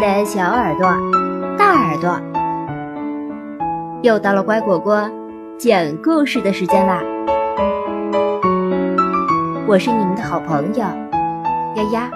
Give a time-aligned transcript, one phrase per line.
[0.00, 0.86] 的小耳朵、
[1.58, 2.20] 大耳朵，
[4.00, 5.10] 又到了乖果果
[5.58, 7.02] 讲故事的时间啦！
[9.66, 10.84] 我是你们的好朋友
[11.74, 12.10] 丫丫。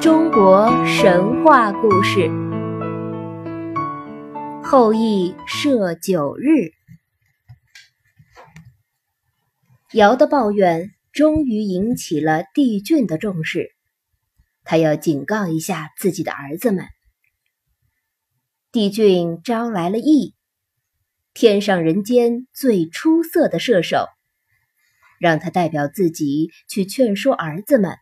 [0.00, 2.30] 中国神话故事：
[4.62, 6.70] 后羿射九日。
[9.96, 13.70] 尧的抱怨终于引起了帝俊的重视，
[14.62, 16.84] 他要警告一下自己的儿子们。
[18.70, 20.34] 帝俊招来了羿，
[21.32, 24.06] 天上人间最出色的射手，
[25.18, 27.96] 让他代表自己去劝说儿子们。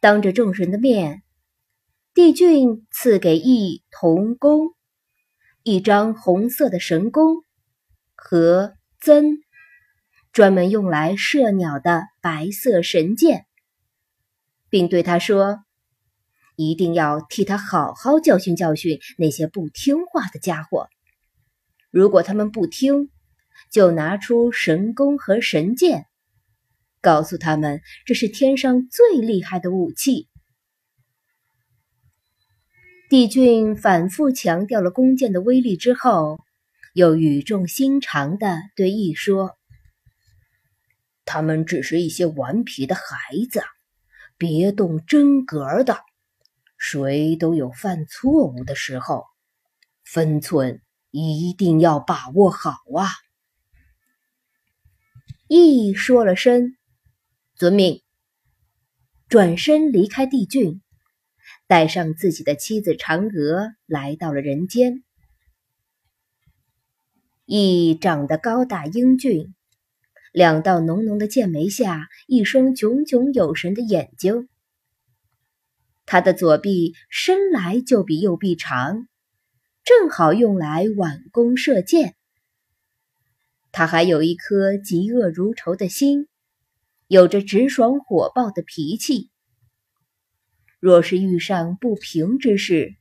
[0.00, 1.22] 当着众人的面，
[2.12, 4.74] 帝俊赐给羿铜弓，
[5.62, 7.42] 一张红色的神弓
[8.14, 9.45] 和曾。
[10.36, 13.46] 专门用来射鸟的白色神箭，
[14.68, 15.64] 并对他说
[16.56, 20.88] ：“一定要替他好好教训教训那些不听话的家伙。
[21.90, 23.08] 如果他们不听，
[23.72, 26.04] 就拿出神弓和神箭，
[27.00, 30.28] 告诉他们这是天上最厉害的武器。”
[33.08, 36.38] 帝俊反复强调了弓箭的威力之后，
[36.92, 39.56] 又语重心长地对羿说。
[41.26, 43.02] 他们只是一些顽皮的孩
[43.50, 43.60] 子，
[44.38, 45.98] 别动真格的。
[46.78, 49.24] 谁都有犯错误的时候，
[50.04, 53.08] 分寸一定要把握好啊！
[55.48, 56.76] 羿说了声
[57.56, 58.02] “遵命”，
[59.28, 60.80] 转身离开帝郡，
[61.66, 65.02] 带上自己的妻子嫦娥，来到了人间。
[67.46, 69.55] 羿长得高大英俊。
[70.36, 74.50] 两道浓浓的剑眉下，一双炯炯有神的眼睛。
[76.04, 79.08] 他的左臂生来就比右臂长，
[79.82, 82.16] 正好用来挽弓射箭。
[83.72, 86.28] 他还有一颗嫉恶如仇的心，
[87.06, 89.30] 有着直爽火爆的脾气。
[90.80, 92.94] 若是遇上不平之事，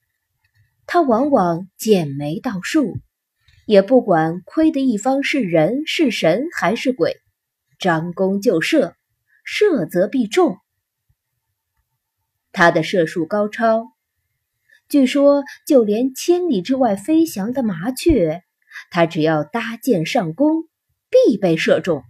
[0.87, 2.97] 他往往剑眉倒竖，
[3.65, 7.17] 也不管亏的一方是人是神还是鬼。
[7.79, 8.95] 张弓就射，
[9.43, 10.57] 射则必中。
[12.51, 13.91] 他的射术高超，
[14.87, 18.43] 据说就连千里之外飞翔的麻雀，
[18.91, 20.69] 他只要搭箭上弓，
[21.09, 22.03] 必被射中。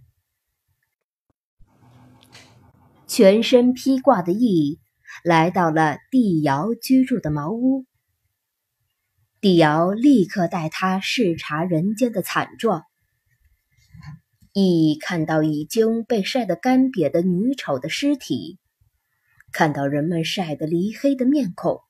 [3.06, 4.78] 全身披挂的羿
[5.24, 7.86] 来到了帝尧居住的茅屋，
[9.40, 12.84] 帝尧立刻带他视察人间的惨状。
[14.58, 18.58] 羿看到已经被晒得干瘪的女丑的尸体，
[19.52, 21.82] 看到人们晒得离黑的面孔，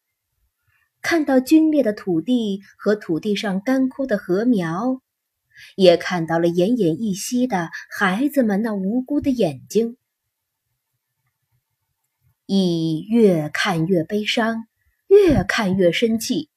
[1.00, 5.00] 看到皲裂的土地和土地上干枯的禾苗，
[5.76, 9.96] 也看到了奄奄一息的孩子们那无辜的眼睛。
[12.46, 14.66] 羿越看越悲伤，
[15.06, 16.50] 越看越生气，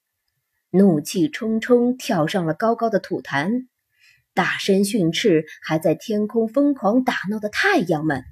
[0.70, 3.68] 怒气冲冲跳上了高高的土坛。
[4.40, 8.24] 大声训斥还在天空疯狂打闹的太阳们，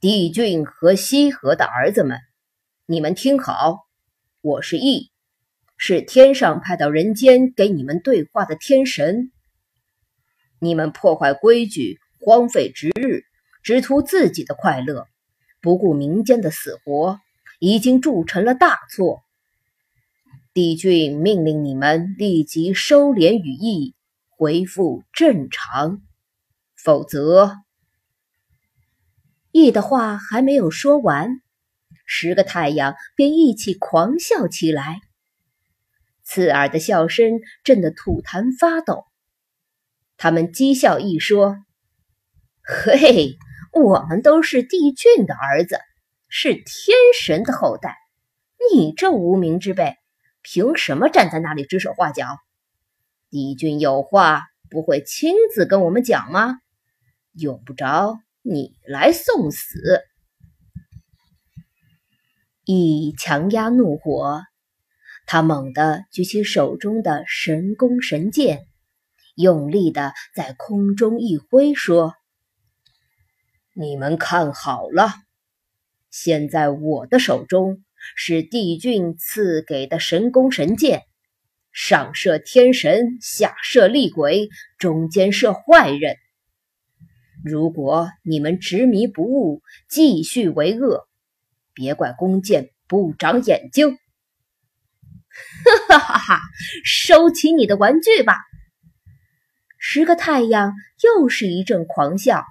[0.00, 2.18] 帝俊和羲和的儿子们，
[2.86, 3.86] 你们听好，
[4.40, 5.12] 我是羿，
[5.76, 9.30] 是天上派到人间给你们对话的天神。
[10.58, 13.22] 你们破坏规矩，荒废值日，
[13.62, 15.06] 只图自己的快乐，
[15.60, 17.20] 不顾民间的死活，
[17.60, 19.22] 已经铸成了大错。
[20.58, 23.94] 帝俊命令你们立即收敛羽翼，
[24.28, 26.02] 恢复正常，
[26.74, 27.54] 否则……
[29.52, 31.40] 羿的话还没有说完，
[32.06, 35.00] 十个太阳便一起狂笑起来，
[36.24, 39.04] 刺耳的笑声震得土坛发抖。
[40.16, 41.56] 他们讥笑羿说
[42.66, 43.36] ：“嘿，
[43.72, 45.78] 我们都是帝俊的儿子，
[46.28, 47.96] 是天神的后代，
[48.74, 49.94] 你这无名之辈！”
[50.50, 52.38] 凭什么站在那里指手画脚？
[53.28, 56.56] 帝君有话不会亲自跟我们讲吗？
[57.32, 59.78] 用不着你来送死。
[62.64, 64.40] 一强压怒火，
[65.26, 68.66] 他猛地举起手中的神弓神箭，
[69.34, 72.14] 用力的在空中一挥，说
[73.76, 75.10] ：“你们看好了，
[76.08, 77.84] 现在我的手中。”
[78.16, 81.02] 是帝俊赐给的神弓神箭，
[81.72, 84.48] 上射天神，下射厉鬼，
[84.78, 86.16] 中间射坏人。
[87.44, 91.08] 如果你们执迷不悟，继续为恶，
[91.72, 93.96] 别怪弓箭不长眼睛。
[95.88, 96.40] 哈哈哈！
[96.84, 98.34] 收起你的玩具吧。
[99.78, 100.72] 十个太阳
[101.02, 102.44] 又是一阵狂笑。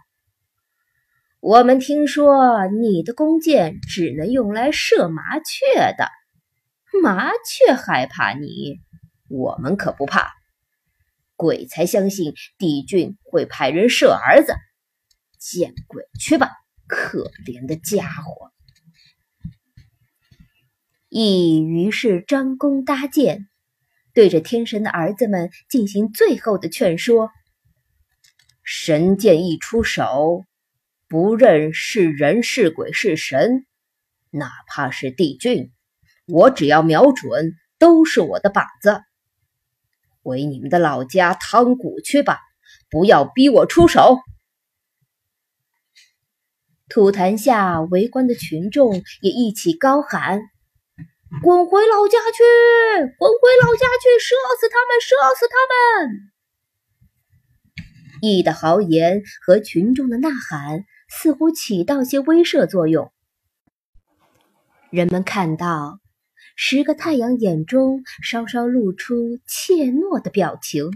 [1.39, 6.09] 我们听说你的弓箭只能用来射麻雀的，
[7.03, 8.79] 麻雀害怕你，
[9.29, 10.33] 我们可不怕。
[11.35, 14.55] 鬼才相信帝俊会派人射儿子。
[15.39, 16.49] 见鬼去吧，
[16.87, 18.51] 可怜的家伙！
[21.09, 23.47] 羿于是张弓搭箭，
[24.15, 27.29] 对着天神的儿子们进行最后的劝说。
[28.63, 30.43] 神箭一出手，
[31.09, 33.65] 不认是人是鬼是神，
[34.29, 35.71] 哪怕是帝俊，
[36.25, 39.01] 我只要瞄准，都是我的靶子。
[40.21, 42.39] 回你们的老家汤谷去吧，
[42.89, 44.17] 不要逼我出手。
[46.89, 50.41] 土坛下围观的群众也一起高喊
[51.41, 52.43] ：“滚回老家去！
[53.17, 54.19] 滚回老家去！
[54.19, 54.99] 射死他们！
[54.99, 55.55] 射死他
[56.05, 56.31] 们！”
[58.23, 63.11] 羿的豪言和群众的呐喊似乎起到些威慑作用。
[64.89, 65.99] 人们看到
[66.55, 70.91] 十个太阳眼中稍稍露出怯懦的表情，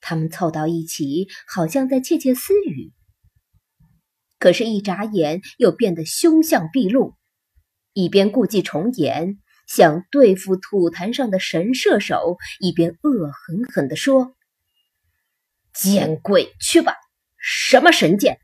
[0.00, 2.92] 他们凑到一起，好像在窃窃私语。
[4.38, 7.14] 可是，一眨眼又变得凶相毕露，
[7.92, 9.38] 一边故伎重演，
[9.68, 14.34] 想对付土坛上的神射手，一边恶狠狠地说
[15.72, 16.94] ：“见鬼去吧！
[17.38, 18.40] 什么神剑？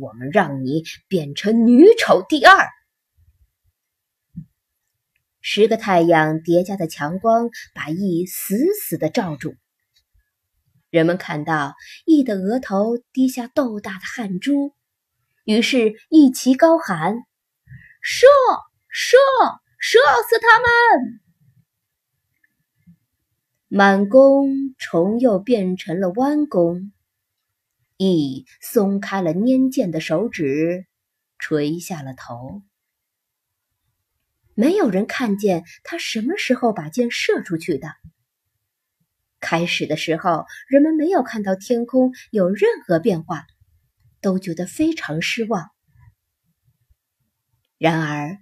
[0.00, 2.68] 我们让你变成女丑第二！”
[5.40, 9.54] 十个太阳叠加的强光把羿死死的罩住。
[10.88, 11.74] 人们看到
[12.06, 14.74] 羿的额头滴下豆大的汗珠。
[15.44, 17.14] 于是，一齐高喊
[18.00, 18.26] ：“射！
[18.88, 19.16] 射！
[19.80, 19.98] 射
[20.28, 20.68] 死他们！”
[23.66, 26.92] 满弓重又变成了弯弓，
[27.98, 30.86] 羿松开了拈箭的手指，
[31.38, 32.62] 垂下了头。
[34.54, 37.88] 没有人看见他什么时候把箭射出去的。
[39.40, 43.44] 开始的时候，人们没有看到天空有任何变化。
[44.20, 45.72] 都觉得非常失望。
[47.76, 48.38] 然而，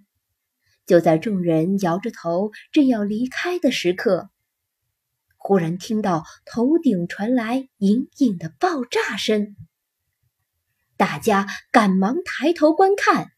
[0.84, 4.30] 就在众人摇着头正要离开的时刻，
[5.42, 9.56] 忽然听到头顶传来隐隐的爆炸声。
[10.98, 13.32] 大家赶忙抬头观看，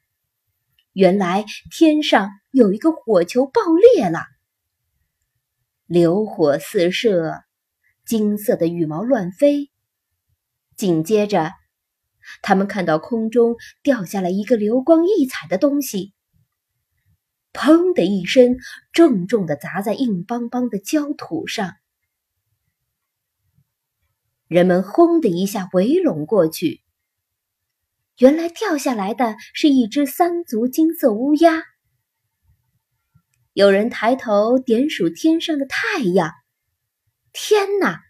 [0.93, 3.63] 原来天上有一个火球爆
[3.95, 4.19] 裂了，
[5.87, 7.45] 流火四射，
[8.05, 9.71] 金色的羽毛乱飞。
[10.77, 11.53] 紧接着，
[12.43, 13.55] 他们看到空中
[13.85, 16.13] 掉下来一个流光溢彩的东西，
[17.53, 18.57] 砰的一声，
[18.93, 21.77] 重重的砸在硬邦邦的焦土上。
[24.53, 26.83] 人们轰的一下围拢过去，
[28.19, 31.63] 原来掉下来的是一只三足金色乌鸦。
[33.55, 36.31] 有人抬头点数天上的太阳，
[37.33, 38.03] 天哪，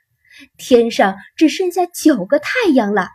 [0.58, 3.06] 天上只剩下九个太阳了。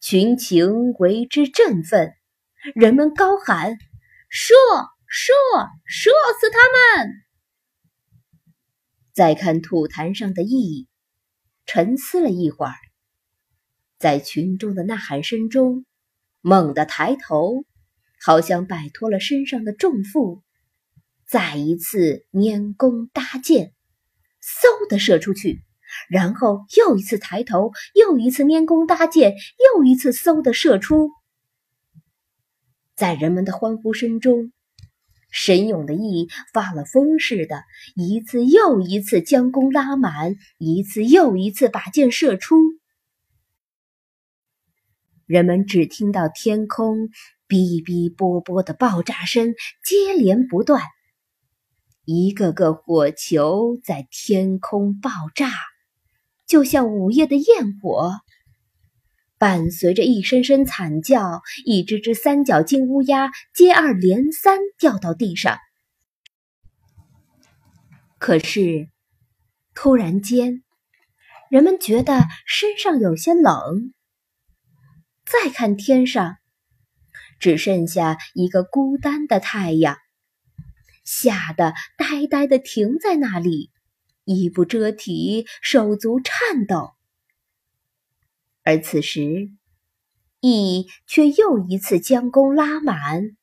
[0.00, 2.14] 群情为之振奋，
[2.74, 3.76] 人们高喊
[4.30, 4.54] ：“射！
[5.06, 5.34] 射！
[5.84, 6.58] 射死他
[7.02, 7.12] 们！”
[9.12, 10.88] 再看土坛上的意义，
[11.66, 12.74] 沉思了一会儿，
[13.98, 15.86] 在群众的呐喊声中，
[16.40, 17.64] 猛地抬头，
[18.20, 20.42] 好像摆脱了身上的重负，
[21.26, 23.72] 再一次拈弓搭箭，
[24.42, 25.62] 嗖的射出去。
[26.08, 29.36] 然后又一次抬头，又一次拈弓搭箭，
[29.76, 31.10] 又一次嗖的射出。
[32.96, 34.52] 在人们的欢呼声中，
[35.34, 37.64] 神勇的羿发了疯似的，
[37.96, 42.56] 一次又一次将弓拉满，一次又一次把箭射出。
[45.26, 47.08] 人们只听到天空
[47.48, 50.82] 哔哔啵啵的爆炸声接连不断，
[52.04, 55.50] 一个个火球在天空爆炸。
[56.46, 58.12] 就像午夜的焰火，
[59.44, 65.58] 伴随着一声声惨叫，一只只三角金乌鸦接二连三掉到地上。
[68.18, 68.88] 可是，
[69.74, 70.62] 突然间，
[71.50, 73.92] 人们觉得身上有些冷。
[75.26, 76.38] 再看天上，
[77.38, 79.98] 只剩下一个孤单的太阳，
[81.04, 83.70] 吓得呆呆地停在那里，
[84.24, 86.93] 衣不遮体，手足颤抖。
[88.64, 89.50] 而此时，
[90.40, 93.36] 羿却又一次将弓拉满，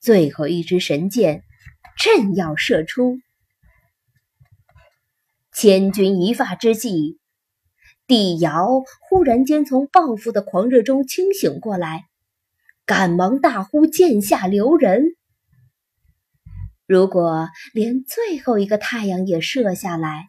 [0.00, 1.42] 最后一支神箭
[1.96, 3.18] 正要射出。
[5.50, 7.18] 千钧一发之际，
[8.06, 12.04] 帝尧忽然间从报复的狂热中清醒过来，
[12.84, 15.16] 赶忙大呼：“剑下留人！”
[16.86, 20.28] 如果连最后一个太阳也射下来，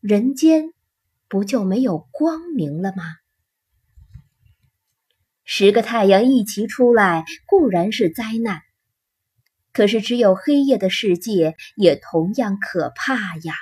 [0.00, 0.72] 人间
[1.26, 3.02] 不就没有光明了吗？
[5.56, 8.62] 十个太阳一齐出来固然是灾难，
[9.72, 13.54] 可是只有黑夜的世界也同样可怕呀！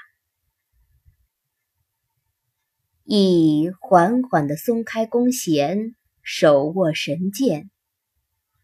[3.04, 7.70] 羿缓缓地松开弓弦，手握神剑，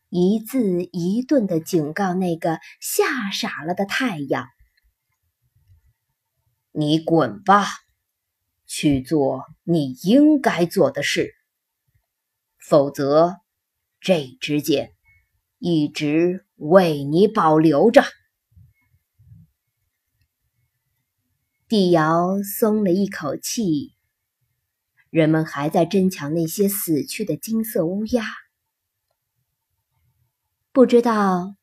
[0.09, 4.47] 一字一顿地警告那个吓傻了的太阳
[6.73, 7.67] ：“你滚吧，
[8.67, 11.35] 去做你应该做的事。”
[12.69, 13.41] 否则，
[13.99, 14.93] 这支箭
[15.59, 18.05] 一直为你保留着。
[21.67, 23.95] 帝尧松了一口气。
[25.09, 28.27] 人们还在争抢那些死去的金色乌鸦。
[30.71, 31.57] 不知道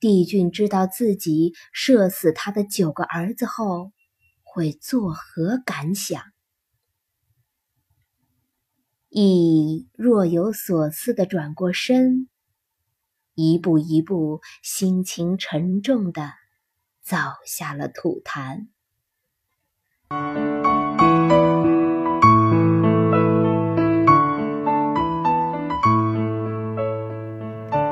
[0.00, 3.92] 帝俊知道自己射死他的九个儿子后，
[4.42, 6.33] 会作何感想？
[9.14, 12.26] 羿若有所思的转过身，
[13.36, 16.32] 一步一步，心情沉重的
[17.00, 17.16] 走
[17.46, 18.66] 下了土坛。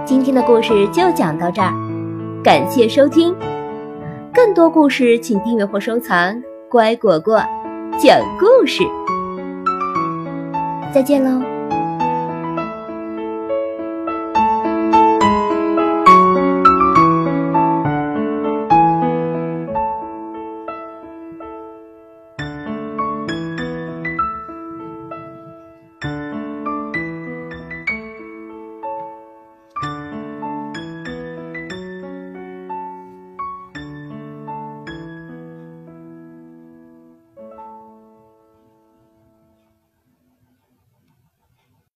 [0.04, 3.32] 今天的故事就讲到这儿，感谢收听。
[4.34, 6.42] 更多故事请订阅或收藏。
[6.68, 7.36] 乖果果
[8.00, 8.82] 讲故事。
[10.92, 11.51] 再见喽。